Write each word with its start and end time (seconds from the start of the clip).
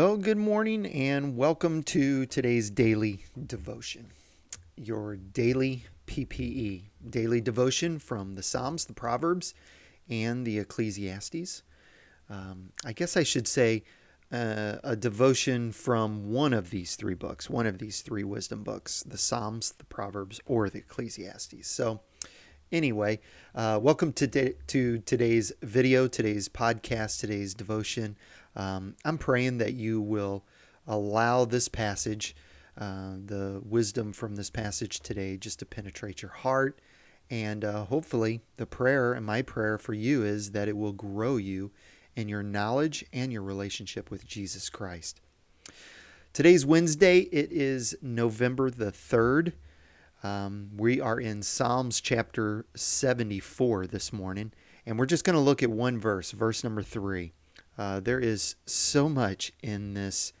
Well, 0.00 0.16
good 0.16 0.38
morning 0.38 0.86
and 0.86 1.36
welcome 1.36 1.82
to 1.82 2.24
today's 2.24 2.70
daily 2.70 3.26
devotion. 3.46 4.06
Your 4.74 5.16
daily 5.16 5.84
PPE, 6.06 6.84
daily 7.10 7.42
devotion 7.42 7.98
from 7.98 8.34
the 8.34 8.42
Psalms, 8.42 8.86
the 8.86 8.94
Proverbs, 8.94 9.52
and 10.08 10.46
the 10.46 10.58
Ecclesiastes. 10.58 11.64
Um, 12.30 12.70
I 12.82 12.94
guess 12.94 13.14
I 13.14 13.24
should 13.24 13.46
say 13.46 13.84
uh, 14.32 14.76
a 14.82 14.96
devotion 14.96 15.70
from 15.70 16.32
one 16.32 16.54
of 16.54 16.70
these 16.70 16.96
three 16.96 17.12
books, 17.12 17.50
one 17.50 17.66
of 17.66 17.76
these 17.76 18.00
three 18.00 18.24
wisdom 18.24 18.62
books 18.62 19.02
the 19.02 19.18
Psalms, 19.18 19.72
the 19.72 19.84
Proverbs, 19.84 20.40
or 20.46 20.70
the 20.70 20.78
Ecclesiastes. 20.78 21.68
So, 21.68 22.00
anyway, 22.72 23.20
uh, 23.54 23.78
welcome 23.82 24.14
to, 24.14 24.26
de- 24.26 24.54
to 24.68 25.00
today's 25.00 25.52
video, 25.60 26.08
today's 26.08 26.48
podcast, 26.48 27.20
today's 27.20 27.52
devotion. 27.52 28.16
Um, 28.56 28.96
I'm 29.04 29.18
praying 29.18 29.58
that 29.58 29.74
you 29.74 30.00
will 30.00 30.44
allow 30.86 31.44
this 31.44 31.68
passage, 31.68 32.34
uh, 32.78 33.14
the 33.24 33.60
wisdom 33.64 34.12
from 34.12 34.36
this 34.36 34.50
passage 34.50 35.00
today, 35.00 35.36
just 35.36 35.58
to 35.60 35.66
penetrate 35.66 36.22
your 36.22 36.32
heart. 36.32 36.80
And 37.30 37.64
uh, 37.64 37.84
hopefully, 37.84 38.40
the 38.56 38.66
prayer 38.66 39.12
and 39.12 39.24
my 39.24 39.42
prayer 39.42 39.78
for 39.78 39.94
you 39.94 40.24
is 40.24 40.50
that 40.50 40.68
it 40.68 40.76
will 40.76 40.92
grow 40.92 41.36
you 41.36 41.70
in 42.16 42.28
your 42.28 42.42
knowledge 42.42 43.04
and 43.12 43.32
your 43.32 43.42
relationship 43.42 44.10
with 44.10 44.26
Jesus 44.26 44.68
Christ. 44.68 45.20
Today's 46.32 46.66
Wednesday. 46.66 47.20
It 47.20 47.52
is 47.52 47.96
November 48.02 48.70
the 48.70 48.92
3rd. 48.92 49.52
Um, 50.22 50.70
we 50.76 51.00
are 51.00 51.18
in 51.18 51.42
Psalms 51.42 52.00
chapter 52.00 52.66
74 52.74 53.86
this 53.86 54.12
morning, 54.12 54.52
and 54.84 54.98
we're 54.98 55.06
just 55.06 55.24
going 55.24 55.34
to 55.34 55.40
look 55.40 55.62
at 55.62 55.70
one 55.70 55.98
verse, 55.98 56.32
verse 56.32 56.62
number 56.62 56.82
3. 56.82 57.32
Uh, 57.80 57.98
there 57.98 58.20
is 58.20 58.56
so 58.66 59.08
much 59.08 59.52
in 59.62 59.94
this 59.94 60.34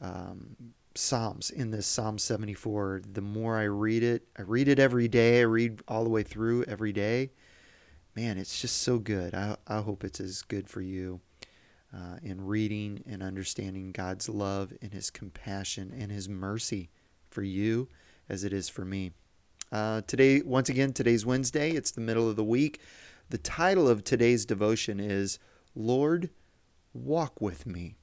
um, 0.00 0.54
Psalms, 0.94 1.50
in 1.50 1.72
this 1.72 1.88
Psalm 1.88 2.18
74. 2.18 3.02
The 3.14 3.20
more 3.20 3.58
I 3.58 3.64
read 3.64 4.04
it, 4.04 4.28
I 4.38 4.42
read 4.42 4.68
it 4.68 4.78
every 4.78 5.08
day. 5.08 5.40
I 5.40 5.42
read 5.42 5.82
all 5.88 6.04
the 6.04 6.10
way 6.10 6.22
through 6.22 6.62
every 6.68 6.92
day. 6.92 7.32
Man, 8.14 8.38
it's 8.38 8.60
just 8.60 8.82
so 8.82 9.00
good. 9.00 9.34
I, 9.34 9.56
I 9.66 9.80
hope 9.80 10.04
it's 10.04 10.20
as 10.20 10.42
good 10.42 10.68
for 10.68 10.80
you 10.80 11.20
uh, 11.92 12.18
in 12.22 12.46
reading 12.46 13.02
and 13.08 13.24
understanding 13.24 13.90
God's 13.90 14.28
love 14.28 14.72
and 14.80 14.92
His 14.92 15.10
compassion 15.10 15.92
and 15.98 16.12
His 16.12 16.28
mercy 16.28 16.90
for 17.28 17.42
you 17.42 17.88
as 18.28 18.44
it 18.44 18.52
is 18.52 18.68
for 18.68 18.84
me. 18.84 19.10
Uh, 19.72 20.02
today, 20.06 20.42
once 20.42 20.68
again, 20.68 20.92
today's 20.92 21.26
Wednesday. 21.26 21.72
It's 21.72 21.90
the 21.90 22.00
middle 22.00 22.30
of 22.30 22.36
the 22.36 22.44
week. 22.44 22.80
The 23.30 23.38
title 23.38 23.88
of 23.88 24.04
today's 24.04 24.46
devotion 24.46 25.00
is 25.00 25.40
Lord, 25.74 26.30
Walk 26.94 27.40
with 27.40 27.66
Me. 27.66 27.96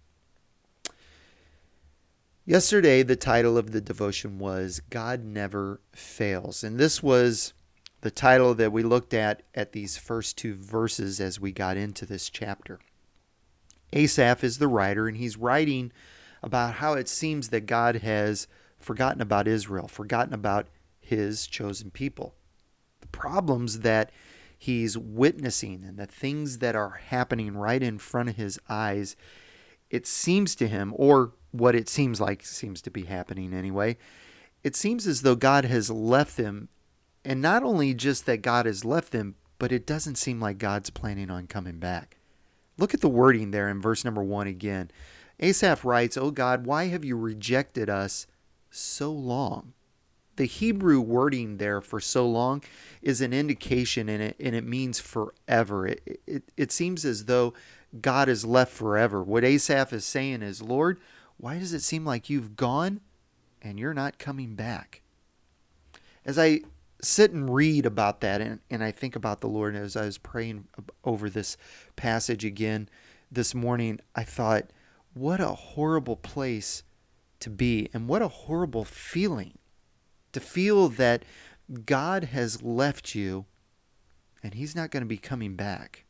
Yesterday, 2.46 3.04
the 3.04 3.16
title 3.16 3.58
of 3.58 3.72
the 3.72 3.82
devotion 3.82 4.40
was 4.40 4.82
God 4.90 5.24
Never 5.24 5.82
Fails. 5.94 6.64
And 6.64 6.80
this 6.80 7.04
was 7.04 7.54
the 8.02 8.10
title 8.10 8.56
that 8.56 8.72
we 8.72 8.82
looked 8.82 9.14
at 9.14 9.44
at 9.54 9.72
these 9.72 9.98
first 9.98 10.38
two 10.38 10.56
verses 10.56 11.20
as 11.20 11.40
we 11.40 11.52
got 11.52 11.78
into 11.78 12.06
this 12.06 12.30
chapter. 12.30 12.80
Asaph 13.94 14.44
is 14.44 14.58
the 14.58 14.68
writer, 14.68 15.08
and 15.08 15.18
he's 15.18 15.38
writing 15.38 15.92
about 16.42 16.76
how 16.76 16.94
it 16.94 17.10
seems 17.10 17.50
that 17.50 17.66
God 17.66 17.98
has 17.98 18.48
forgotten 18.80 19.22
about 19.22 19.48
Israel, 19.48 19.88
forgotten 19.88 20.34
about 20.34 20.68
his 21.00 21.46
chosen 21.46 21.92
people. 21.92 22.36
The 23.02 23.08
problems 23.08 23.82
that 23.82 24.12
he's 24.60 24.98
witnessing 24.98 25.86
and 25.88 25.98
the 25.98 26.06
things 26.06 26.58
that 26.58 26.76
are 26.76 27.00
happening 27.08 27.56
right 27.56 27.82
in 27.82 27.98
front 27.98 28.28
of 28.28 28.36
his 28.36 28.60
eyes, 28.68 29.16
it 29.90 30.06
seems 30.06 30.54
to 30.56 30.68
him, 30.68 30.94
or 30.98 31.32
what 31.52 31.76
it 31.76 31.88
seems 31.88 32.20
like 32.20 32.46
seems 32.46 32.82
to 32.82 32.92
be 32.92 33.06
happening 33.06 33.54
anyway, 33.54 33.98
it 34.62 34.76
seems 34.76 35.08
as 35.08 35.22
though 35.22 35.36
God 35.36 35.64
has 35.64 35.90
left 35.90 36.36
them. 36.36 36.68
And 37.24 37.42
not 37.42 37.64
only 37.64 37.94
just 37.94 38.26
that 38.26 38.42
God 38.42 38.66
has 38.66 38.84
left 38.84 39.12
them, 39.12 39.36
but 39.60 39.72
it 39.72 39.86
doesn't 39.86 40.18
seem 40.18 40.42
like 40.42 40.58
God's 40.58 40.90
planning 40.90 41.32
on 41.32 41.48
coming 41.48 41.80
back. 41.80 42.18
Look 42.78 42.94
at 42.94 43.02
the 43.02 43.10
wording 43.10 43.52
there 43.52 43.70
in 43.70 43.82
verse 43.82 44.04
number 44.04 44.24
one 44.24 44.48
again. 44.48 44.92
Asaph 45.40 45.86
writes, 45.86 46.18
O 46.18 46.32
God, 46.32 46.66
why 46.66 46.88
have 46.88 47.06
you 47.06 47.18
rejected 47.18 47.90
us 47.90 48.28
so 48.70 49.12
long? 49.12 49.74
The 50.40 50.46
Hebrew 50.46 51.02
wording 51.02 51.58
there 51.58 51.82
for 51.82 52.00
so 52.00 52.26
long 52.26 52.64
is 53.02 53.20
an 53.20 53.34
indication 53.34 54.08
and 54.08 54.24
it, 54.24 54.38
and 54.40 54.56
it 54.56 54.64
means 54.64 54.98
forever. 54.98 55.88
It, 55.88 56.22
it, 56.26 56.44
it 56.56 56.72
seems 56.72 57.04
as 57.04 57.26
though 57.26 57.54
God 58.00 58.30
is 58.30 58.46
left 58.46 58.72
forever. 58.72 59.22
What 59.22 59.44
Asaph 59.44 59.92
is 59.92 60.06
saying 60.06 60.42
is, 60.42 60.62
Lord, 60.62 60.98
why 61.36 61.60
does 61.60 61.74
it 61.74 61.82
seem 61.82 62.06
like 62.06 62.30
you've 62.30 62.56
gone 62.56 63.02
and 63.62 63.78
you're 63.78 63.94
not 63.94 64.18
coming 64.18 64.56
back? 64.56 65.02
As 66.24 66.40
I 66.40 66.62
sit 67.02 67.32
and 67.32 67.54
read 67.54 67.86
about 67.86 68.22
that 68.22 68.40
and, 68.40 68.62
and 68.70 68.82
I 68.82 68.92
think 68.92 69.18
about 69.18 69.42
the 69.42 69.50
Lord 69.50 69.76
as 69.76 69.98
I 69.98 70.06
was 70.06 70.18
praying 70.18 70.70
over 71.04 71.30
this 71.30 71.58
passage 71.98 72.46
again 72.46 72.88
this 73.30 73.54
morning, 73.54 74.00
I 74.16 74.24
thought, 74.24 74.70
what 75.14 75.42
a 75.42 75.50
horrible 75.50 76.16
place 76.16 76.84
to 77.42 77.50
be 77.50 77.90
and 77.94 78.08
what 78.08 78.22
a 78.22 78.30
horrible 78.30 78.86
feeling 78.86 79.58
to 80.32 80.40
feel 80.40 80.90
that 80.90 81.24
God 81.86 82.26
has 82.26 82.64
left 82.64 83.16
you 83.16 83.46
and 84.44 84.54
He's 84.54 84.76
not 84.76 84.92
going 84.92 85.02
to 85.02 85.08
be 85.08 85.18
coming 85.18 85.56
back. 85.56 86.06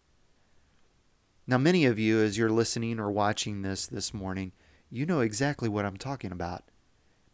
Now, 1.48 1.58
many 1.58 1.86
of 1.86 1.98
you, 1.98 2.20
as 2.20 2.38
you're 2.38 2.50
listening 2.50 3.00
or 3.00 3.12
watching 3.12 3.64
this 3.64 3.88
this 3.88 4.14
morning, 4.14 4.52
you 4.92 5.06
know 5.06 5.22
exactly 5.22 5.68
what 5.68 5.86
I'm 5.86 5.98
talking 5.98 6.32
about. 6.32 6.64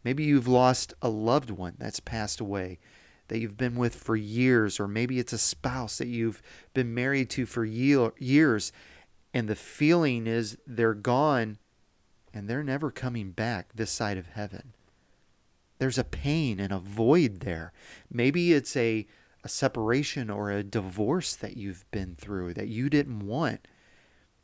Maybe 0.02 0.24
you've 0.24 0.48
lost 0.48 0.94
a 1.02 1.08
loved 1.08 1.50
one 1.50 1.74
that's 1.78 2.00
passed 2.00 2.40
away 2.40 2.78
that 3.28 3.38
you've 3.38 3.56
been 3.56 3.76
with 3.76 3.94
for 3.94 4.16
years, 4.16 4.78
or 4.78 4.86
maybe 4.86 5.18
it's 5.18 5.32
a 5.32 5.38
spouse 5.38 5.98
that 5.98 6.06
you've 6.06 6.42
been 6.74 6.94
married 6.94 7.28
to 7.30 7.44
for 7.44 7.64
years, 7.64 8.72
and 9.34 9.48
the 9.48 9.56
feeling 9.56 10.26
is 10.26 10.56
they're 10.66 10.94
gone 10.94 11.58
and 12.32 12.48
they're 12.48 12.62
never 12.62 12.90
coming 12.90 13.32
back 13.32 13.68
this 13.74 13.90
side 13.90 14.16
of 14.16 14.28
heaven 14.28 14.72
there's 15.78 15.98
a 15.98 16.04
pain 16.04 16.60
and 16.60 16.72
a 16.72 16.78
void 16.78 17.40
there. 17.40 17.72
Maybe 18.10 18.52
it's 18.52 18.76
a, 18.76 19.06
a 19.44 19.48
separation 19.48 20.30
or 20.30 20.50
a 20.50 20.62
divorce 20.62 21.34
that 21.36 21.56
you've 21.56 21.90
been 21.90 22.14
through 22.16 22.54
that 22.54 22.68
you 22.68 22.88
didn't 22.88 23.20
want. 23.20 23.68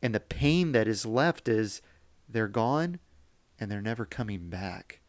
And 0.01 0.13
the 0.13 0.19
pain 0.19 0.73
that 0.73 0.87
is 0.87 1.05
left 1.05 1.47
is 1.47 1.81
they're 2.27 2.47
gone 2.47 2.99
and 3.59 3.71
they're 3.71 3.81
never 3.81 4.05
coming 4.05 4.49
back. 4.49 4.99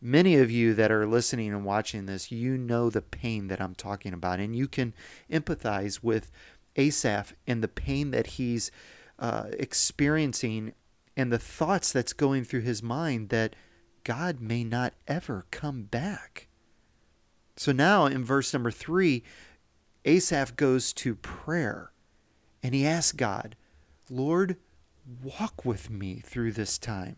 Many 0.00 0.36
of 0.36 0.50
you 0.50 0.72
that 0.74 0.90
are 0.90 1.06
listening 1.06 1.52
and 1.52 1.64
watching 1.64 2.06
this, 2.06 2.32
you 2.32 2.56
know 2.56 2.88
the 2.88 3.02
pain 3.02 3.48
that 3.48 3.60
I'm 3.60 3.74
talking 3.74 4.14
about, 4.14 4.40
and 4.40 4.56
you 4.56 4.66
can 4.66 4.94
empathize 5.30 6.02
with 6.02 6.30
Asaph 6.76 7.34
and 7.46 7.62
the 7.62 7.68
pain 7.68 8.10
that 8.12 8.28
he's 8.28 8.70
uh, 9.18 9.48
experiencing 9.52 10.72
and 11.16 11.30
the 11.30 11.38
thoughts 11.38 11.92
that's 11.92 12.14
going 12.14 12.44
through 12.44 12.62
his 12.62 12.82
mind 12.82 13.28
that 13.28 13.54
God 14.04 14.40
may 14.40 14.64
not 14.64 14.94
ever 15.06 15.46
come 15.50 15.84
back. 15.84 16.48
So 17.56 17.72
now 17.72 18.06
in 18.06 18.24
verse 18.24 18.52
number 18.52 18.70
three, 18.70 19.22
Asaph 20.04 20.56
goes 20.56 20.92
to 20.94 21.14
prayer 21.14 21.92
and 22.62 22.74
he 22.74 22.86
asks 22.86 23.12
God, 23.12 23.56
Lord, 24.08 24.56
walk 25.22 25.64
with 25.64 25.90
me 25.90 26.20
through 26.24 26.52
this 26.52 26.78
time. 26.78 27.16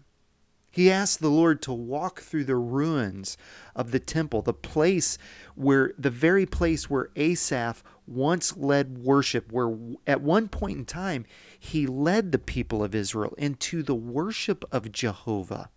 He 0.73 0.91
asked 0.91 1.21
the 1.21 1.29
Lord 1.29 1.61
to 1.63 1.73
walk 1.73 2.23
through 2.23 2.45
the 2.45 2.57
ruins 2.57 3.37
of 3.77 3.91
the 3.91 3.99
temple, 3.99 4.41
the 4.41 4.55
place 4.55 5.19
where, 5.55 5.93
the 5.99 6.11
very 6.11 6.47
place 6.47 6.89
where 6.89 7.11
Asaph 7.15 7.85
once 8.07 8.57
led 8.57 8.99
worship, 8.99 9.53
where 9.53 9.77
at 10.07 10.23
one 10.23 10.49
point 10.49 10.79
in 10.79 10.85
time 10.87 11.27
he 11.59 11.87
led 11.87 12.33
the 12.33 12.39
people 12.39 12.83
of 12.83 12.95
Israel 12.95 13.35
into 13.37 13.83
the 13.83 13.95
worship 13.95 14.65
of 14.73 14.91
Jehovah. 14.91 15.69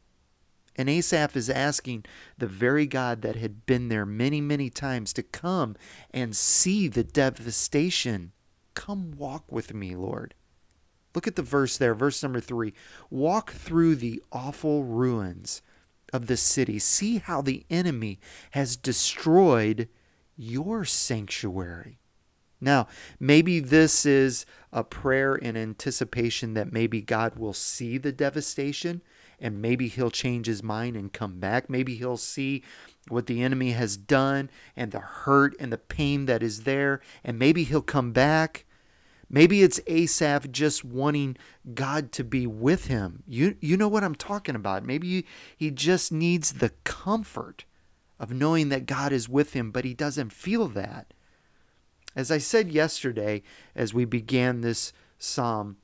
And 0.76 0.90
Asaph 0.90 1.36
is 1.36 1.50
asking 1.50 2.06
the 2.38 2.48
very 2.48 2.86
God 2.86 3.22
that 3.22 3.36
had 3.36 3.66
been 3.66 3.90
there 3.90 4.06
many, 4.06 4.42
many 4.42 4.70
times 4.70 5.14
to 5.14 5.24
come 5.24 5.76
and 6.12 6.36
see 6.36 6.88
the 6.88 7.04
devastation. 7.04 8.34
Come 8.74 9.12
walk 9.12 9.52
with 9.52 9.74
me, 9.74 9.96
Lord. 9.96 10.34
Look 11.14 11.28
at 11.28 11.38
the 11.38 11.42
verse 11.42 11.78
there, 11.78 11.96
verse 11.96 12.22
number 12.22 12.42
three. 12.42 12.74
Walk 13.10 13.52
through 13.52 13.96
the 13.96 14.22
awful 14.34 14.84
ruins 14.84 15.62
of 16.12 16.28
the 16.28 16.38
city. 16.38 16.78
See 16.78 17.20
how 17.20 17.42
the 17.42 17.66
enemy 17.70 18.20
has 18.52 18.76
destroyed 18.76 19.88
your 20.36 20.84
sanctuary. 20.84 22.00
Now, 22.60 22.88
maybe 23.20 23.60
this 23.60 24.06
is 24.06 24.46
a 24.74 24.84
prayer 24.84 25.36
in 25.36 25.56
anticipation 25.56 26.54
that 26.54 26.74
maybe 26.74 27.02
God 27.02 27.38
will 27.38 27.54
see 27.54 27.98
the 27.98 28.12
devastation 28.12 29.02
and 29.40 29.62
maybe 29.62 29.88
he'll 29.88 30.12
change 30.12 30.48
his 30.48 30.64
mind 30.64 30.96
and 30.96 31.14
come 31.14 31.40
back. 31.40 31.70
Maybe 31.70 31.96
he'll 31.96 32.18
see 32.18 32.64
what 33.10 33.28
the 33.28 33.44
enemy 33.44 33.72
has 33.72 33.98
done 33.98 34.50
and 34.76 34.92
the 34.92 35.00
hurt 35.00 35.56
and 35.60 35.72
the 35.72 35.78
pain 35.78 36.26
that 36.26 36.42
is 36.42 36.64
there, 36.64 37.02
and 37.24 37.38
maybe 37.38 37.64
he'll 37.64 37.82
come 37.82 38.12
back. 38.12 38.66
Maybe 39.30 39.64
it's 39.64 39.80
Asaph 39.88 40.52
just 40.52 40.86
wanting 40.86 41.36
God 41.74 42.12
to 42.14 42.24
be 42.24 42.46
with 42.46 42.88
him. 42.88 43.24
You, 43.28 43.56
you 43.60 43.76
know 43.76 43.88
what 43.88 44.04
I'm 44.04 44.16
talking 44.16 44.56
about. 44.56 44.86
Maybe 44.86 45.26
he 45.58 45.72
just 45.72 46.12
needs 46.12 46.54
the 46.54 46.72
comfort 46.84 47.66
of 48.20 48.32
knowing 48.32 48.70
that 48.70 48.86
God 48.86 49.12
is 49.12 49.28
with 49.28 49.54
him, 49.54 49.72
but 49.72 49.84
he 49.84 49.94
doesn't 49.94 50.32
feel 50.32 50.68
that. 50.70 51.14
As 52.16 52.32
I 52.32 52.38
said 52.38 52.72
yesterday, 52.72 53.44
as 53.76 53.94
we 53.94 54.06
began 54.06 54.62
this 54.62 54.94
psalm, 55.18 55.78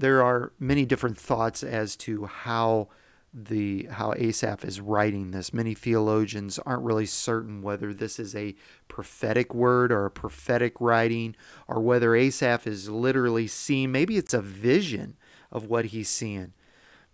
there 0.00 0.22
are 0.22 0.52
many 0.58 0.84
different 0.86 1.18
thoughts 1.18 1.62
as 1.62 1.94
to 1.94 2.24
how 2.24 2.88
the 3.32 3.86
how 3.90 4.12
Asaph 4.16 4.64
is 4.64 4.80
writing 4.80 5.30
this. 5.30 5.54
Many 5.54 5.74
theologians 5.74 6.58
aren't 6.58 6.82
really 6.82 7.06
certain 7.06 7.62
whether 7.62 7.94
this 7.94 8.18
is 8.18 8.34
a 8.34 8.56
prophetic 8.88 9.54
word 9.54 9.92
or 9.92 10.06
a 10.06 10.10
prophetic 10.10 10.80
writing 10.80 11.36
or 11.68 11.80
whether 11.80 12.16
Asaph 12.16 12.66
is 12.66 12.88
literally 12.88 13.46
seeing 13.46 13.92
maybe 13.92 14.16
it's 14.16 14.34
a 14.34 14.42
vision 14.42 15.16
of 15.52 15.66
what 15.66 15.86
he's 15.86 16.08
seeing. 16.08 16.54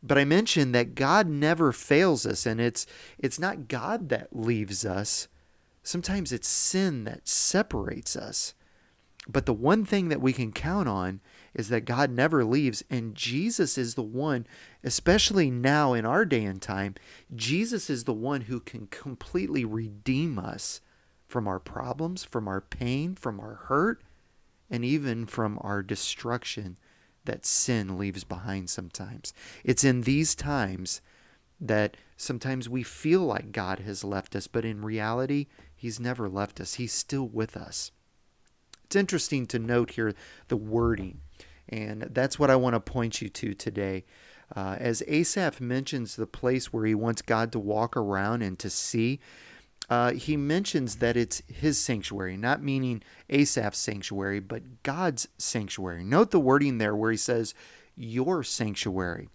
But 0.03 0.17
I 0.17 0.25
mentioned 0.25 0.75
that 0.75 0.95
God 0.95 1.27
never 1.27 1.73
fails 1.73 2.25
us 2.25 2.47
and 2.47 2.61
it's 2.61 2.87
it's 3.19 3.39
not 3.39 3.69
God 3.69 4.09
that 4.09 4.35
leaves 4.35 4.87
us. 4.87 5.29
Sometimes 5.83 6.33
it's 6.33 6.49
sin 6.49 7.05
that 7.05 7.29
separates 7.29 8.17
us. 8.17 8.55
But 9.29 9.45
the 9.45 9.53
one 9.53 9.85
thing 9.85 10.09
that 10.09 10.21
we 10.21 10.33
can 10.33 10.53
count 10.53 10.89
on 10.89 11.21
is 11.57 11.71
that 11.71 11.87
God 11.87 12.11
never 12.11 12.45
leaves, 12.45 12.85
and 12.91 13.15
Jesus 13.15 13.79
is 13.79 13.95
the 13.95 14.03
one, 14.03 14.47
especially 14.85 15.51
now 15.51 15.95
in 15.95 16.05
our 16.05 16.27
day 16.27 16.45
and 16.45 16.61
time, 16.61 16.95
Jesus 17.35 17.89
is 17.89 18.05
the 18.05 18.13
one 18.13 18.43
who 18.43 18.61
can 18.61 18.87
completely 18.89 19.65
redeem 19.65 20.39
us 20.39 20.83
from 21.27 21.49
our 21.49 21.59
problems, 21.59 22.25
from 22.25 22.47
our 22.47 22.61
pain, 22.61 23.15
from 23.15 23.41
our 23.41 23.55
hurt, 23.55 24.03
and 24.71 24.85
even 24.85 25.25
from 25.25 25.59
our 25.63 25.83
destruction 25.83 26.77
that 27.25 27.47
sin 27.47 27.97
leaves 27.97 28.23
behind 28.23 28.69
sometimes. 28.69 29.33
It's 29.65 29.83
in 29.83 30.03
these 30.03 30.35
times 30.35 31.01
that 31.59 31.97
sometimes 32.19 32.69
we 32.69 32.83
feel 32.83 33.23
like 33.23 33.51
God 33.51 33.79
has 33.79 34.05
left 34.05 34.37
us, 34.37 34.47
but 34.47 34.67
in 34.67 34.85
reality, 34.85 35.47
He's 35.75 35.99
never 35.99 36.29
left 36.29 36.61
us. 36.61 36.75
He's 36.75 36.93
still 36.93 37.27
with 37.27 37.57
us. 37.57 37.93
It's 38.85 38.97
interesting 38.97 39.47
to 39.47 39.59
note 39.59 39.93
here 39.93 40.15
the 40.49 40.57
wording. 40.59 41.23
And 41.69 42.03
that's 42.11 42.39
what 42.39 42.51
I 42.51 42.57
want 42.57 42.75
to 42.75 42.81
point 42.81 43.21
you 43.21 43.29
to 43.29 43.55
today. 43.55 44.05
Uh, 44.55 44.77
as 44.79 45.03
Asaph 45.09 45.61
mentions 45.61 46.15
the 46.15 46.27
place 46.27 46.73
where 46.73 46.87
he 46.87 46.95
wants 46.95 47.23
God 47.23 47.51
to 47.53 47.59
walk 47.59 47.97
around 47.97 48.43
and 48.43 48.59
to 48.61 48.71
see, 48.71 49.19
uh, 49.89 50.13
he 50.13 50.37
mentions 50.37 50.97
that 50.97 51.17
it's 51.17 51.43
his 51.47 51.79
sanctuary, 51.79 52.37
not 52.37 52.63
meaning 52.63 53.03
Asaph's 53.29 53.79
sanctuary, 53.79 54.41
but 54.41 54.83
God's 54.83 55.29
sanctuary. 55.39 56.05
Note 56.05 56.31
the 56.31 56.41
wording 56.41 56.79
there 56.79 56.95
where 56.95 57.11
he 57.11 57.17
says, 57.17 57.55
Your 57.97 58.43
sanctuary. 58.43 59.29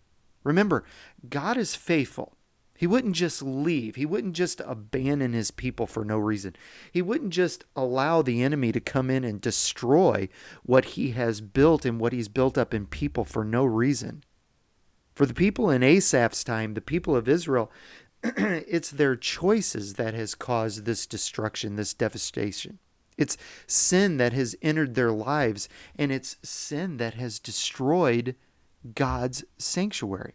Remember, 0.43 0.83
God 1.29 1.57
is 1.57 1.75
faithful. 1.75 2.35
He 2.81 2.87
wouldn't 2.87 3.15
just 3.15 3.43
leave. 3.43 3.95
He 3.95 4.07
wouldn't 4.07 4.35
just 4.35 4.59
abandon 4.65 5.33
his 5.33 5.51
people 5.51 5.85
for 5.85 6.03
no 6.03 6.17
reason. 6.17 6.55
He 6.91 7.03
wouldn't 7.03 7.29
just 7.31 7.63
allow 7.75 8.23
the 8.23 8.41
enemy 8.41 8.71
to 8.71 8.79
come 8.79 9.11
in 9.11 9.23
and 9.23 9.39
destroy 9.39 10.29
what 10.63 10.85
he 10.85 11.11
has 11.11 11.41
built 11.41 11.85
and 11.85 11.99
what 11.99 12.11
he's 12.11 12.27
built 12.27 12.57
up 12.57 12.73
in 12.73 12.87
people 12.87 13.23
for 13.23 13.45
no 13.45 13.63
reason. 13.65 14.23
For 15.13 15.27
the 15.27 15.35
people 15.35 15.69
in 15.69 15.83
Asaph's 15.83 16.43
time, 16.43 16.73
the 16.73 16.81
people 16.81 17.15
of 17.15 17.29
Israel, 17.29 17.71
it's 18.23 18.89
their 18.89 19.15
choices 19.15 19.93
that 19.93 20.15
has 20.15 20.33
caused 20.33 20.85
this 20.85 21.05
destruction, 21.05 21.75
this 21.75 21.93
devastation. 21.93 22.79
It's 23.15 23.37
sin 23.67 24.17
that 24.17 24.33
has 24.33 24.55
entered 24.63 24.95
their 24.95 25.11
lives, 25.11 25.69
and 25.95 26.11
it's 26.11 26.37
sin 26.41 26.97
that 26.97 27.13
has 27.13 27.37
destroyed 27.37 28.35
God's 28.95 29.43
sanctuary. 29.59 30.33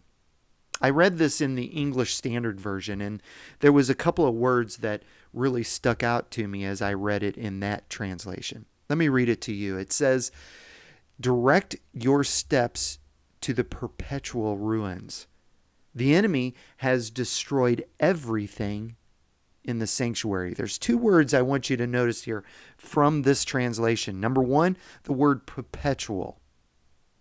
I 0.81 0.91
read 0.91 1.19
this 1.19 1.41
in 1.41 1.55
the 1.55 1.65
English 1.65 2.15
Standard 2.15 2.61
Version, 2.61 3.01
and 3.01 3.23
there 3.61 3.73
was 3.73 3.89
a 3.89 3.95
couple 3.95 4.27
of 4.27 4.35
words 4.35 4.79
that 4.79 5.03
really 5.33 5.63
stuck 5.63 6.03
out 6.03 6.31
to 6.33 6.47
me 6.47 6.65
as 6.65 6.83
I 6.83 6.93
read 6.93 7.23
it 7.23 7.37
in 7.37 7.61
that 7.61 7.89
translation. 7.89 8.67
Let 8.89 8.99
me 8.99 9.09
read 9.09 9.29
it 9.29 9.41
to 9.43 9.55
you. 9.55 9.79
It 9.79 9.93
says, 9.93 10.31
Direct 11.21 11.77
your 11.93 12.25
steps 12.25 12.99
to 13.41 13.55
the 13.55 13.65
perpetual 13.65 14.59
ruins. 14.59 15.27
The 15.95 16.15
enemy 16.15 16.55
has 16.79 17.11
destroyed 17.11 17.85
everything 17.99 18.97
in 19.65 19.79
the 19.79 19.87
sanctuary. 19.87 20.53
There's 20.53 20.79
two 20.79 20.99
words 20.99 21.33
I 21.33 21.43
want 21.43 21.71
you 21.71 21.77
to 21.79 21.87
notice 21.87 22.25
here 22.25 22.45
from 22.77 23.23
this 23.23 23.45
translation. 23.45 24.21
Number 24.21 24.43
one, 24.43 24.77
the 25.05 25.15
word 25.15 25.47
perpetual. 25.47 26.39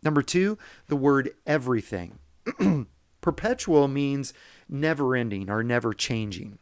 Number 0.04 0.22
two, 0.22 0.58
the 0.88 0.96
word 0.96 1.31
everything. 1.46 2.19
Perpetual 3.25 3.88
means 3.88 4.36
never 4.69 5.16
ending 5.16 5.50
or 5.50 5.63
never 5.63 5.94
changing. 5.94 6.60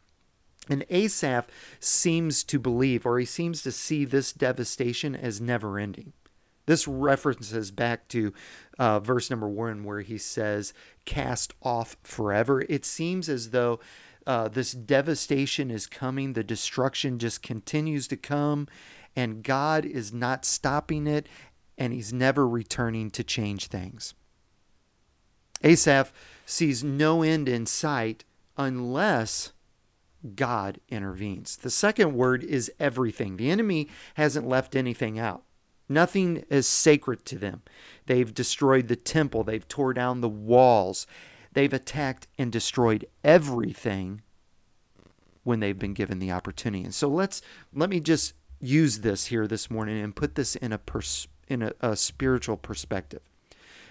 And 0.70 0.86
Asaph 0.88 1.50
seems 1.78 2.42
to 2.44 2.58
believe, 2.58 3.04
or 3.04 3.18
he 3.18 3.26
seems 3.26 3.62
to 3.64 3.70
see 3.70 4.06
this 4.06 4.32
devastation 4.32 5.14
as 5.14 5.42
never 5.42 5.78
ending. 5.78 6.14
This 6.64 6.88
references 6.88 7.70
back 7.70 8.08
to 8.08 8.32
uh, 8.78 8.98
verse 9.00 9.28
number 9.28 9.46
one, 9.46 9.84
where 9.84 10.00
he 10.00 10.16
says, 10.16 10.72
cast 11.04 11.52
off 11.60 11.98
forever. 12.02 12.62
It 12.62 12.86
seems 12.86 13.28
as 13.28 13.50
though 13.50 13.78
uh, 14.26 14.48
this 14.48 14.72
devastation 14.72 15.70
is 15.70 15.86
coming, 15.86 16.32
the 16.32 16.42
destruction 16.42 17.18
just 17.18 17.42
continues 17.42 18.08
to 18.08 18.16
come, 18.16 18.68
and 19.14 19.42
God 19.42 19.84
is 19.84 20.14
not 20.14 20.46
stopping 20.46 21.06
it, 21.06 21.28
and 21.76 21.92
he's 21.92 22.14
never 22.14 22.48
returning 22.48 23.10
to 23.10 23.22
change 23.22 23.66
things. 23.66 24.14
Asaph 25.64 26.12
sees 26.44 26.84
no 26.84 27.22
end 27.22 27.48
in 27.48 27.66
sight 27.66 28.24
unless 28.56 29.52
God 30.36 30.78
intervenes. 30.88 31.56
The 31.56 31.70
second 31.70 32.14
word 32.14 32.44
is 32.44 32.70
everything. 32.78 33.36
The 33.36 33.50
enemy 33.50 33.88
hasn't 34.14 34.48
left 34.48 34.76
anything 34.76 35.18
out. 35.18 35.42
Nothing 35.88 36.44
is 36.48 36.66
sacred 36.66 37.24
to 37.26 37.38
them. 37.38 37.62
They've 38.06 38.32
destroyed 38.32 38.88
the 38.88 38.96
temple, 38.96 39.44
they've 39.44 39.66
tore 39.68 39.92
down 39.92 40.20
the 40.20 40.28
walls, 40.28 41.06
they've 41.52 41.72
attacked 41.72 42.26
and 42.38 42.50
destroyed 42.50 43.06
everything 43.22 44.22
when 45.42 45.60
they've 45.60 45.78
been 45.78 45.92
given 45.92 46.20
the 46.20 46.32
opportunity. 46.32 46.84
And 46.84 46.94
so 46.94 47.08
let's 47.08 47.42
let 47.74 47.90
me 47.90 48.00
just 48.00 48.32
use 48.60 49.00
this 49.00 49.26
here 49.26 49.46
this 49.46 49.70
morning 49.70 50.00
and 50.00 50.16
put 50.16 50.36
this 50.36 50.56
in 50.56 50.72
a 50.72 50.78
pers- 50.78 51.28
in 51.48 51.62
a, 51.62 51.72
a 51.80 51.96
spiritual 51.96 52.56
perspective 52.56 53.20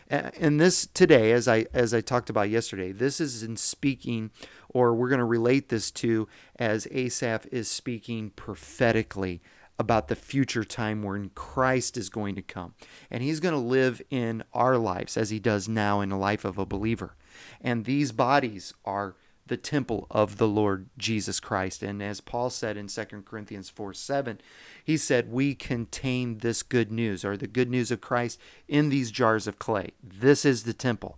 and 0.09 0.59
this 0.59 0.87
today 0.93 1.31
as 1.31 1.47
i 1.47 1.65
as 1.73 1.93
i 1.93 2.01
talked 2.01 2.29
about 2.29 2.49
yesterday 2.49 2.91
this 2.91 3.19
is 3.19 3.43
in 3.43 3.55
speaking 3.55 4.31
or 4.69 4.93
we're 4.93 5.09
going 5.09 5.19
to 5.19 5.25
relate 5.25 5.69
this 5.69 5.91
to 5.91 6.27
as 6.57 6.87
asaph 6.91 7.45
is 7.51 7.67
speaking 7.67 8.29
prophetically 8.31 9.41
about 9.79 10.07
the 10.07 10.15
future 10.15 10.63
time 10.63 11.03
when 11.03 11.29
christ 11.29 11.97
is 11.97 12.09
going 12.09 12.35
to 12.35 12.41
come. 12.41 12.73
And 13.09 13.23
he's 13.23 13.39
going 13.39 13.53
to 13.53 13.59
live 13.59 14.01
in 14.09 14.43
our 14.53 14.77
lives 14.77 15.17
as 15.17 15.29
he 15.29 15.39
does 15.39 15.67
now 15.67 16.01
in 16.01 16.09
the 16.09 16.17
life 16.17 16.45
of 16.45 16.57
a 16.57 16.65
believer. 16.65 17.15
And 17.61 17.85
these 17.85 18.11
bodies 18.11 18.73
are 18.85 19.15
the 19.45 19.57
temple 19.57 20.07
of 20.09 20.37
the 20.37 20.47
Lord 20.47 20.89
Jesus 20.97 21.39
Christ. 21.39 21.83
And 21.83 22.01
as 22.01 22.21
Paul 22.21 22.49
said 22.49 22.77
in 22.77 22.87
2 22.87 23.05
Corinthians 23.25 23.69
4 23.69 23.93
7, 23.93 24.39
he 24.83 24.97
said, 24.97 25.31
We 25.31 25.55
contain 25.55 26.39
this 26.39 26.63
good 26.63 26.91
news, 26.91 27.25
or 27.25 27.35
the 27.35 27.47
good 27.47 27.69
news 27.69 27.91
of 27.91 28.01
Christ, 28.01 28.39
in 28.67 28.89
these 28.89 29.11
jars 29.11 29.47
of 29.47 29.59
clay. 29.59 29.91
This 30.01 30.45
is 30.45 30.63
the 30.63 30.73
temple. 30.73 31.17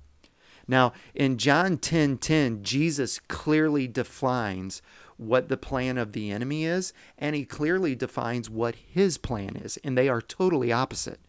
Now, 0.67 0.94
in 1.13 1.38
John 1.38 1.77
10 1.77 2.17
10, 2.17 2.63
Jesus 2.63 3.20
clearly 3.20 3.88
defines 3.88 4.82
what 5.17 5.48
the 5.48 5.58
plan 5.58 5.98
of 5.98 6.12
the 6.12 6.32
enemy 6.32 6.65
is, 6.65 6.91
and 7.17 7.36
he 7.36 7.46
clearly 7.46 7.96
defines 7.96 8.50
what 8.50 8.75
his 8.75 9.17
plan 9.17 9.55
is, 9.55 9.77
and 9.84 9.98
they 9.98 10.10
are 10.10 10.22
totally 10.22 10.72
opposite. 10.72 11.20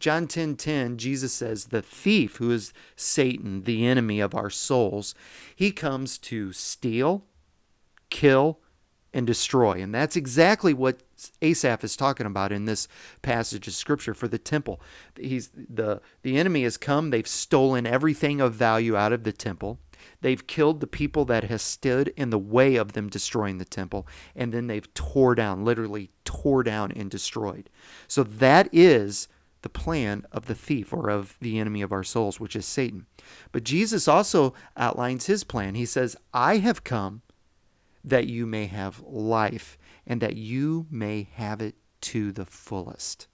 John 0.00 0.26
10:10 0.26 0.28
10, 0.28 0.56
10, 0.56 0.96
Jesus 0.96 1.32
says 1.32 1.66
the 1.66 1.82
thief 1.82 2.36
who 2.36 2.50
is 2.50 2.72
Satan, 2.96 3.64
the 3.64 3.86
enemy 3.86 4.18
of 4.18 4.34
our 4.34 4.50
souls, 4.50 5.14
he 5.54 5.70
comes 5.70 6.16
to 6.18 6.52
steal, 6.52 7.24
kill 8.08 8.58
and 9.12 9.26
destroy. 9.26 9.82
And 9.82 9.94
that's 9.94 10.16
exactly 10.16 10.72
what 10.72 11.02
Asaph 11.42 11.84
is 11.84 11.96
talking 11.96 12.26
about 12.26 12.52
in 12.52 12.64
this 12.64 12.88
passage 13.22 13.68
of 13.68 13.74
scripture 13.74 14.14
for 14.14 14.28
the 14.28 14.38
temple. 14.38 14.80
He's 15.18 15.50
the 15.54 16.00
the 16.22 16.38
enemy 16.38 16.62
has 16.62 16.76
come, 16.76 17.10
they've 17.10 17.26
stolen 17.26 17.86
everything 17.86 18.40
of 18.40 18.54
value 18.54 18.96
out 18.96 19.12
of 19.12 19.24
the 19.24 19.32
temple. 19.32 19.78
They've 20.22 20.46
killed 20.46 20.80
the 20.80 20.86
people 20.86 21.26
that 21.26 21.44
has 21.44 21.60
stood 21.60 22.08
in 22.16 22.30
the 22.30 22.38
way 22.38 22.76
of 22.76 22.92
them 22.92 23.10
destroying 23.10 23.58
the 23.58 23.66
temple, 23.66 24.06
and 24.34 24.52
then 24.52 24.66
they've 24.66 24.92
tore 24.94 25.34
down, 25.34 25.62
literally 25.62 26.10
tore 26.24 26.62
down 26.62 26.90
and 26.92 27.10
destroyed. 27.10 27.68
So 28.08 28.22
that 28.22 28.70
is 28.72 29.28
the 29.62 29.68
plan 29.68 30.24
of 30.32 30.46
the 30.46 30.54
thief 30.54 30.92
or 30.92 31.10
of 31.10 31.36
the 31.40 31.58
enemy 31.58 31.82
of 31.82 31.92
our 31.92 32.04
souls, 32.04 32.40
which 32.40 32.56
is 32.56 32.66
Satan. 32.66 33.06
But 33.52 33.64
Jesus 33.64 34.08
also 34.08 34.54
outlines 34.76 35.26
his 35.26 35.44
plan. 35.44 35.74
He 35.74 35.86
says, 35.86 36.16
I 36.32 36.58
have 36.58 36.84
come 36.84 37.22
that 38.02 38.26
you 38.26 38.46
may 38.46 38.66
have 38.66 39.02
life 39.02 39.76
and 40.06 40.20
that 40.20 40.36
you 40.36 40.86
may 40.90 41.28
have 41.34 41.60
it 41.60 41.74
to 42.00 42.32
the 42.32 42.46
fullest. 42.46 43.26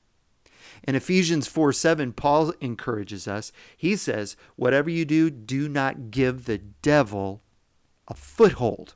In 0.84 0.94
Ephesians 0.94 1.46
4 1.46 1.72
7, 1.72 2.12
Paul 2.12 2.52
encourages 2.60 3.28
us. 3.28 3.52
He 3.76 3.96
says, 3.96 4.36
Whatever 4.56 4.90
you 4.90 5.04
do, 5.04 5.30
do 5.30 5.68
not 5.68 6.10
give 6.10 6.44
the 6.44 6.58
devil 6.58 7.42
a 8.08 8.14
foothold. 8.14 8.94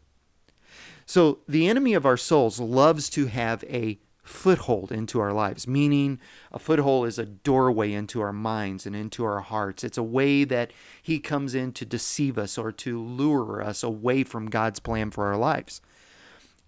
So 1.06 1.40
the 1.48 1.68
enemy 1.68 1.94
of 1.94 2.06
our 2.06 2.16
souls 2.16 2.60
loves 2.60 3.08
to 3.10 3.26
have 3.26 3.64
a 3.64 3.98
foothold 4.30 4.92
into 4.92 5.20
our 5.20 5.32
lives, 5.32 5.66
meaning 5.66 6.18
a 6.52 6.58
foothold 6.58 7.08
is 7.08 7.18
a 7.18 7.26
doorway 7.26 7.92
into 7.92 8.20
our 8.20 8.32
minds 8.32 8.86
and 8.86 8.96
into 8.96 9.24
our 9.24 9.40
hearts. 9.40 9.84
It's 9.84 9.98
a 9.98 10.02
way 10.02 10.44
that 10.44 10.72
he 11.02 11.18
comes 11.18 11.54
in 11.54 11.72
to 11.72 11.84
deceive 11.84 12.38
us 12.38 12.56
or 12.56 12.72
to 12.72 13.02
lure 13.02 13.62
us 13.62 13.82
away 13.82 14.24
from 14.24 14.48
God's 14.48 14.80
plan 14.80 15.10
for 15.10 15.26
our 15.26 15.36
lives. 15.36 15.80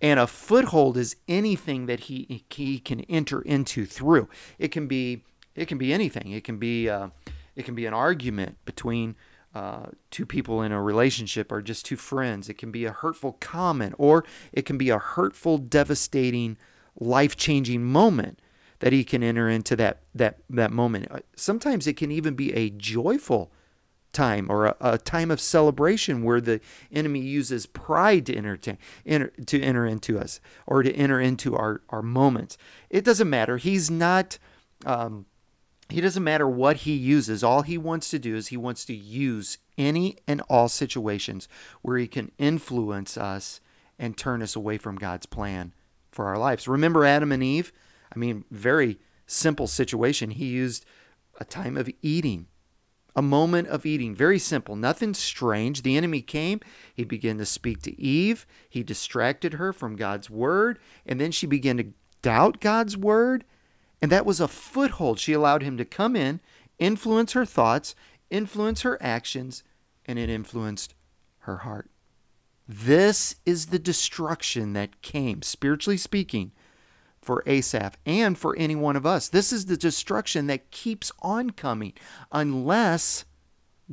And 0.00 0.18
a 0.18 0.26
foothold 0.26 0.96
is 0.96 1.16
anything 1.28 1.86
that 1.86 2.00
he, 2.00 2.44
he 2.50 2.80
can 2.80 3.00
enter 3.02 3.40
into 3.40 3.86
through. 3.86 4.28
It 4.58 4.68
can 4.68 4.88
be 4.88 5.22
it 5.54 5.68
can 5.68 5.76
be 5.78 5.92
anything. 5.92 6.32
It 6.32 6.44
can 6.44 6.58
be 6.58 6.88
uh, 6.88 7.08
it 7.54 7.64
can 7.64 7.74
be 7.74 7.86
an 7.86 7.94
argument 7.94 8.56
between 8.64 9.14
uh, 9.54 9.86
two 10.10 10.24
people 10.24 10.62
in 10.62 10.72
a 10.72 10.82
relationship 10.82 11.52
or 11.52 11.60
just 11.60 11.84
two 11.84 11.96
friends. 11.96 12.48
It 12.48 12.58
can 12.58 12.70
be 12.70 12.86
a 12.86 12.92
hurtful 12.92 13.36
comment, 13.38 13.94
or 13.98 14.24
it 14.52 14.64
can 14.64 14.78
be 14.78 14.88
a 14.88 14.98
hurtful, 14.98 15.58
devastating, 15.58 16.56
life 16.98 17.36
changing 17.36 17.84
moment 17.84 18.40
that 18.82 18.92
he 18.92 19.04
can 19.04 19.22
enter 19.22 19.48
into 19.48 19.76
that 19.76 20.00
that 20.14 20.38
that 20.50 20.72
moment. 20.72 21.06
Uh, 21.10 21.20
sometimes 21.36 21.86
it 21.86 21.96
can 21.96 22.10
even 22.10 22.34
be 22.34 22.52
a 22.52 22.68
joyful 22.70 23.52
time 24.12 24.50
or 24.50 24.66
a, 24.66 24.76
a 24.80 24.98
time 24.98 25.30
of 25.30 25.40
celebration 25.40 26.22
where 26.22 26.40
the 26.40 26.60
enemy 26.90 27.20
uses 27.20 27.64
pride 27.64 28.26
to 28.26 28.36
entertain 28.36 28.76
enter, 29.06 29.28
to 29.46 29.62
enter 29.62 29.86
into 29.86 30.18
us 30.18 30.40
or 30.66 30.82
to 30.82 30.92
enter 30.94 31.20
into 31.20 31.56
our 31.56 31.82
our 31.90 32.02
moments. 32.02 32.58
It 32.90 33.04
doesn't 33.04 33.30
matter. 33.30 33.56
He's 33.56 33.90
not. 33.90 34.38
Um, 34.84 35.26
he 35.88 36.00
doesn't 36.00 36.24
matter 36.24 36.48
what 36.48 36.78
he 36.78 36.94
uses. 36.94 37.44
All 37.44 37.62
he 37.62 37.76
wants 37.76 38.08
to 38.10 38.18
do 38.18 38.34
is 38.34 38.48
he 38.48 38.56
wants 38.56 38.84
to 38.86 38.94
use 38.94 39.58
any 39.76 40.16
and 40.26 40.40
all 40.48 40.68
situations 40.68 41.48
where 41.82 41.98
he 41.98 42.08
can 42.08 42.32
influence 42.38 43.16
us 43.16 43.60
and 43.98 44.16
turn 44.16 44.42
us 44.42 44.56
away 44.56 44.78
from 44.78 44.96
God's 44.96 45.26
plan 45.26 45.72
for 46.12 46.26
our 46.26 46.38
lives. 46.38 46.68
Remember 46.68 47.04
Adam 47.04 47.32
and 47.32 47.42
Eve? 47.42 47.72
I 48.14 48.18
mean, 48.18 48.44
very 48.50 49.00
simple 49.26 49.66
situation. 49.66 50.30
He 50.30 50.46
used 50.46 50.84
a 51.40 51.44
time 51.44 51.76
of 51.76 51.90
eating, 52.02 52.46
a 53.16 53.22
moment 53.22 53.68
of 53.68 53.84
eating. 53.84 54.14
Very 54.14 54.38
simple, 54.38 54.76
nothing 54.76 55.14
strange. 55.14 55.82
The 55.82 55.96
enemy 55.96 56.20
came. 56.20 56.60
He 56.94 57.04
began 57.04 57.38
to 57.38 57.46
speak 57.46 57.82
to 57.82 58.00
Eve. 58.00 58.46
He 58.68 58.82
distracted 58.82 59.54
her 59.54 59.72
from 59.72 59.96
God's 59.96 60.30
word. 60.30 60.78
And 61.06 61.20
then 61.20 61.32
she 61.32 61.46
began 61.46 61.78
to 61.78 61.92
doubt 62.20 62.60
God's 62.60 62.96
word. 62.96 63.44
And 64.00 64.12
that 64.12 64.26
was 64.26 64.40
a 64.40 64.48
foothold. 64.48 65.18
She 65.18 65.32
allowed 65.32 65.62
him 65.62 65.76
to 65.78 65.84
come 65.84 66.16
in, 66.16 66.40
influence 66.78 67.32
her 67.32 67.46
thoughts, 67.46 67.94
influence 68.30 68.82
her 68.82 68.98
actions, 69.00 69.62
and 70.04 70.18
it 70.18 70.28
influenced 70.28 70.94
her 71.40 71.58
heart. 71.58 71.88
This 72.72 73.36
is 73.44 73.66
the 73.66 73.78
destruction 73.78 74.72
that 74.72 75.02
came, 75.02 75.42
spiritually 75.42 75.98
speaking, 75.98 76.52
for 77.20 77.42
Asaph 77.46 77.98
and 78.06 78.38
for 78.38 78.56
any 78.56 78.74
one 78.74 78.96
of 78.96 79.04
us. 79.04 79.28
This 79.28 79.52
is 79.52 79.66
the 79.66 79.76
destruction 79.76 80.46
that 80.46 80.70
keeps 80.70 81.12
on 81.20 81.50
coming 81.50 81.92
unless 82.32 83.26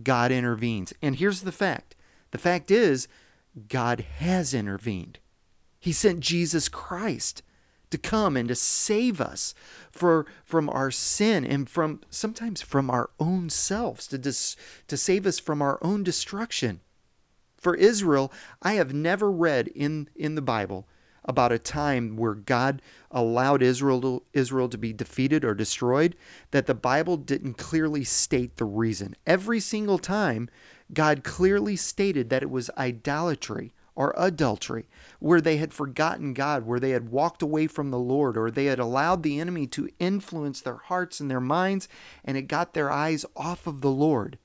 God 0.01 0.31
intervenes. 0.31 0.93
And 1.01 1.17
here's 1.17 1.41
the 1.41 1.51
fact 1.51 1.95
the 2.31 2.37
fact 2.37 2.71
is, 2.71 3.09
God 3.67 3.99
has 4.19 4.53
intervened. 4.53 5.19
He 5.77 5.91
sent 5.91 6.21
Jesus 6.21 6.69
Christ 6.69 7.41
to 7.89 7.97
come 7.97 8.37
and 8.37 8.47
to 8.47 8.55
save 8.55 9.19
us 9.19 9.53
for, 9.91 10.25
from 10.45 10.69
our 10.69 10.89
sin 10.89 11.43
and 11.43 11.69
from 11.69 11.99
sometimes 12.09 12.61
from 12.61 12.89
our 12.89 13.09
own 13.19 13.49
selves, 13.49 14.07
to, 14.07 14.17
dis, 14.17 14.55
to 14.87 14.95
save 14.95 15.25
us 15.25 15.37
from 15.37 15.61
our 15.61 15.79
own 15.81 16.01
destruction. 16.01 16.79
For 17.59 17.75
Israel, 17.75 18.31
I 18.61 18.73
have 18.73 18.93
never 18.93 19.29
read 19.31 19.67
in, 19.67 20.09
in 20.15 20.35
the 20.35 20.41
Bible 20.41 20.87
about 21.25 21.51
a 21.51 21.59
time 21.59 22.15
where 22.15 22.33
God 22.33 22.81
allowed 23.11 23.61
Israel 23.61 24.01
to, 24.01 24.23
Israel 24.33 24.69
to 24.69 24.77
be 24.77 24.93
defeated 24.93 25.43
or 25.43 25.53
destroyed 25.53 26.15
that 26.51 26.65
the 26.65 26.73
Bible 26.73 27.17
didn't 27.17 27.55
clearly 27.55 28.03
state 28.03 28.55
the 28.55 28.65
reason. 28.65 29.15
Every 29.27 29.59
single 29.59 29.99
time, 29.99 30.49
God 30.93 31.23
clearly 31.23 31.75
stated 31.75 32.29
that 32.29 32.43
it 32.43 32.49
was 32.49 32.71
idolatry 32.77 33.73
or 33.95 34.13
adultery, 34.17 34.87
where 35.19 35.41
they 35.41 35.57
had 35.57 35.73
forgotten 35.73 36.33
God, 36.33 36.65
where 36.65 36.79
they 36.79 36.91
had 36.91 37.09
walked 37.09 37.41
away 37.41 37.67
from 37.67 37.91
the 37.91 37.99
Lord, 37.99 38.37
or 38.37 38.49
they 38.49 38.65
had 38.65 38.79
allowed 38.79 39.23
the 39.23 39.39
enemy 39.41 39.67
to 39.67 39.89
influence 39.99 40.61
their 40.61 40.77
hearts 40.77 41.19
and 41.19 41.29
their 41.29 41.41
minds, 41.41 41.89
and 42.23 42.37
it 42.37 42.43
got 42.43 42.73
their 42.73 42.89
eyes 42.89 43.25
off 43.35 43.67
of 43.67 43.81
the 43.81 43.91
Lord. 43.91 44.37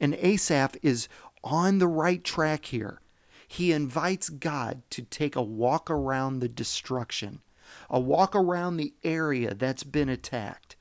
And 0.00 0.14
Asaph 0.14 0.76
is 0.82 1.08
on 1.44 1.78
the 1.78 1.88
right 1.88 2.22
track 2.22 2.66
here. 2.66 3.00
He 3.46 3.72
invites 3.72 4.28
God 4.28 4.82
to 4.90 5.02
take 5.02 5.36
a 5.36 5.42
walk 5.42 5.90
around 5.90 6.38
the 6.38 6.48
destruction, 6.48 7.40
a 7.90 8.00
walk 8.00 8.34
around 8.34 8.76
the 8.76 8.94
area 9.04 9.54
that's 9.54 9.84
been 9.84 10.08
attacked 10.08 10.76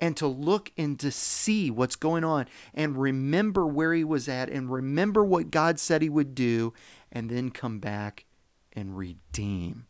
and 0.00 0.16
to 0.16 0.26
look 0.26 0.72
and 0.76 0.98
to 1.00 1.10
see 1.10 1.70
what's 1.70 1.96
going 1.96 2.24
on 2.24 2.46
and 2.74 3.00
remember 3.00 3.66
where 3.66 3.92
he 3.92 4.04
was 4.04 4.28
at 4.28 4.48
and 4.48 4.70
remember 4.70 5.24
what 5.24 5.50
God 5.50 5.78
said 5.78 6.02
he 6.02 6.08
would 6.08 6.34
do 6.34 6.72
and 7.12 7.30
then 7.30 7.50
come 7.50 7.78
back 7.78 8.24
and 8.72 8.96
redeem. 8.96 9.86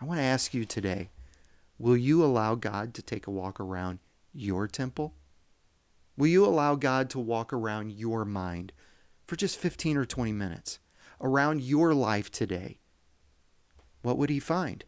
I 0.00 0.04
want 0.04 0.18
to 0.18 0.24
ask 0.24 0.54
you 0.54 0.64
today 0.64 1.10
will 1.78 1.96
you 1.96 2.24
allow 2.24 2.54
God 2.54 2.94
to 2.94 3.02
take 3.02 3.26
a 3.26 3.30
walk 3.30 3.58
around 3.58 3.98
your 4.32 4.68
temple? 4.68 5.14
Will 6.16 6.26
you 6.26 6.44
allow 6.44 6.74
God 6.74 7.08
to 7.10 7.18
walk 7.18 7.52
around 7.52 7.92
your 7.92 8.24
mind 8.24 8.72
for 9.30 9.36
just 9.36 9.58
15 9.58 9.96
or 9.96 10.04
20 10.04 10.32
minutes, 10.32 10.80
around 11.20 11.62
your 11.62 11.94
life 11.94 12.32
today? 12.32 12.80
What 14.02 14.18
would 14.18 14.28
he 14.28 14.40
find? 14.40 14.84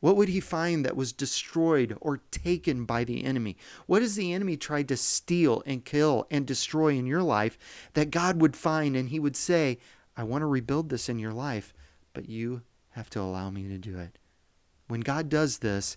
What 0.00 0.16
would 0.16 0.28
he 0.28 0.40
find 0.40 0.84
that 0.84 0.96
was 0.96 1.12
destroyed 1.12 1.96
or 2.00 2.16
taken 2.32 2.84
by 2.84 3.04
the 3.04 3.22
enemy? 3.22 3.56
What 3.86 4.02
has 4.02 4.16
the 4.16 4.32
enemy 4.32 4.56
tried 4.56 4.88
to 4.88 4.96
steal 4.96 5.62
and 5.66 5.84
kill 5.84 6.26
and 6.32 6.44
destroy 6.44 6.94
in 6.94 7.06
your 7.06 7.22
life 7.22 7.56
that 7.92 8.10
God 8.10 8.40
would 8.40 8.56
find 8.56 8.96
and 8.96 9.10
he 9.10 9.20
would 9.20 9.36
say, 9.36 9.78
I 10.16 10.24
want 10.24 10.42
to 10.42 10.46
rebuild 10.46 10.88
this 10.88 11.08
in 11.08 11.20
your 11.20 11.32
life, 11.32 11.72
but 12.12 12.28
you 12.28 12.62
have 12.90 13.08
to 13.10 13.20
allow 13.20 13.50
me 13.50 13.68
to 13.68 13.78
do 13.78 14.00
it. 14.00 14.18
When 14.88 15.00
God 15.00 15.28
does 15.28 15.58
this, 15.58 15.96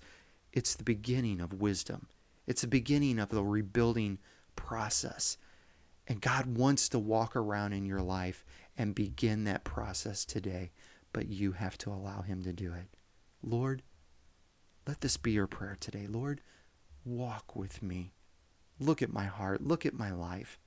it's 0.54 0.76
the 0.76 0.84
beginning 0.84 1.42
of 1.42 1.60
wisdom. 1.60 2.06
It's 2.46 2.62
the 2.62 2.68
beginning 2.68 3.18
of 3.18 3.30
the 3.30 3.44
rebuilding 3.44 4.20
process. 4.56 5.40
And 6.08 6.22
God 6.22 6.58
wants 6.58 6.88
to 6.90 7.00
walk 7.00 7.36
around 7.36 7.74
in 7.74 7.86
your 7.86 8.02
life 8.02 8.46
and 8.78 8.96
begin 8.96 9.44
that 9.44 9.64
process 9.64 10.24
today, 10.24 10.72
but 11.12 11.28
you 11.28 11.52
have 11.54 11.78
to 11.80 11.92
allow 11.92 12.22
Him 12.22 12.44
to 12.44 12.54
do 12.54 12.74
it. 12.74 12.88
Lord, 13.44 13.84
let 14.88 15.02
this 15.02 15.18
be 15.18 15.32
your 15.32 15.48
prayer 15.48 15.76
today. 15.80 16.08
Lord, 16.08 16.42
walk 17.04 17.56
with 17.56 17.84
me. 17.84 18.14
Look 18.80 19.02
at 19.02 19.12
my 19.12 19.26
heart. 19.26 19.62
Look 19.62 19.86
at 19.86 19.94
my 19.94 20.12
life. 20.12 20.60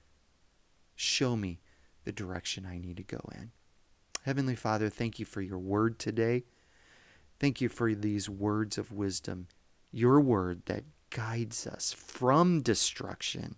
Show 0.95 1.37
me 1.37 1.61
the 2.05 2.13
direction 2.13 2.67
I 2.67 2.79
need 2.79 2.99
to 2.99 3.03
go 3.03 3.21
in. 3.33 3.53
Heavenly 4.25 4.57
Father, 4.57 4.91
thank 4.91 5.19
you 5.19 5.25
for 5.25 5.41
your 5.41 5.59
word 5.59 5.99
today. 5.99 6.45
Thank 7.39 7.63
you 7.63 7.71
for 7.71 7.95
these 7.95 8.29
words 8.29 8.77
of 8.77 8.93
wisdom, 8.93 9.49
your 9.91 10.21
word 10.21 10.63
that 10.67 10.85
guides 11.09 11.67
us 11.67 11.93
from 11.93 12.61
destruction 12.61 13.57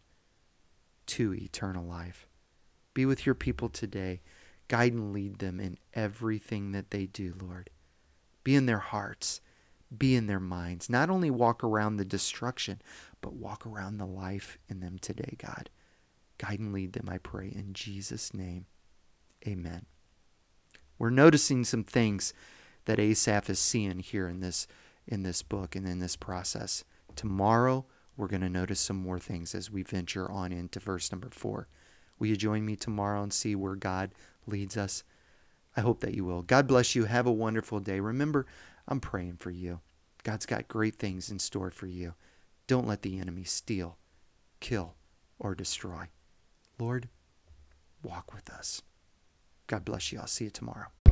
to 1.06 1.35
eternal 1.35 1.85
life. 1.85 2.26
Be 2.94 3.06
with 3.06 3.26
your 3.26 3.35
people 3.35 3.68
today. 3.68 4.23
Guide 4.68 4.92
and 4.92 5.12
lead 5.12 5.38
them 5.38 5.61
in 5.61 5.78
everything 5.94 6.73
that 6.73 6.90
they 6.90 7.06
do, 7.06 7.35
Lord. 7.40 7.71
Be 8.44 8.54
in 8.54 8.66
their 8.66 8.78
hearts, 8.78 9.40
be 9.97 10.14
in 10.14 10.26
their 10.26 10.40
minds. 10.40 10.88
Not 10.88 11.11
only 11.11 11.30
walk 11.30 11.62
around 11.62 11.97
the 11.97 12.04
destruction, 12.04 12.80
but 13.21 13.35
walk 13.35 13.66
around 13.66 13.99
the 13.99 14.06
life 14.06 14.59
in 14.68 14.80
them 14.80 14.99
today, 14.99 15.37
God. 15.38 15.71
Guide 16.38 16.59
and 16.59 16.73
lead 16.73 16.94
them, 16.94 17.09
I 17.09 17.18
pray, 17.18 17.52
in 17.54 17.73
Jesus' 17.73 18.35
name. 18.35 18.66
Amen. 19.47 19.87
We're 20.99 21.11
noticing 21.11 21.64
some 21.64 21.85
things 21.85 22.32
that 22.85 22.99
Asaph 22.99 23.50
is 23.50 23.59
seeing 23.59 24.00
here 24.00 24.28
in 24.28 24.40
this 24.40 24.66
in 25.06 25.25
this 25.25 25.42
book 25.42 25.75
and 25.75 25.87
in 25.87 25.99
this 25.99 26.14
process. 26.14 26.85
Tomorrow 27.16 27.85
we're 28.16 28.28
going 28.28 28.42
to 28.42 28.49
notice 28.49 28.81
some 28.81 28.97
more 28.97 29.19
things 29.19 29.54
as 29.54 29.71
we 29.71 29.83
venture 29.83 30.31
on 30.31 30.52
into 30.52 30.81
verse 30.81 31.11
number 31.11 31.28
4. 31.31 31.66
Will 32.19 32.26
you 32.26 32.37
join 32.37 32.64
me 32.64 32.76
tomorrow 32.76 33.23
and 33.23 33.33
see 33.33 33.54
where 33.54 33.75
God 33.75 34.12
leads 34.47 34.76
us? 34.76 35.02
I 35.76 35.81
hope 35.81 36.00
that 36.00 36.14
you 36.14 36.25
will. 36.25 36.42
God 36.42 36.66
bless 36.66 36.95
you. 36.95 37.04
Have 37.04 37.26
a 37.26 37.33
wonderful 37.33 37.81
day. 37.81 38.00
Remember, 38.00 38.47
I'm 38.87 39.00
praying 39.00 39.37
for 39.38 39.50
you. 39.50 39.81
God's 40.23 40.47
got 40.47 40.69
great 40.69 40.97
things 40.97 41.31
in 41.31 41.38
store 41.38 41.71
for 41.71 41.87
you. 41.87 42.14
Don't 42.66 42.87
let 42.87 43.02
the 43.02 43.19
enemy 43.19 43.45
steal, 43.45 43.99
kill, 44.61 44.95
or 45.38 45.54
destroy. 45.54 46.09
Lord, 46.78 47.09
walk 48.02 48.33
with 48.35 48.50
us. 48.50 48.83
God 49.66 49.85
bless 49.85 50.12
you. 50.12 50.21
I'll 50.21 50.26
see 50.26 50.45
you 50.45 50.50
tomorrow. 50.50 50.88